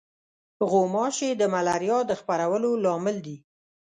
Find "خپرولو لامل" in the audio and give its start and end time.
2.19-3.17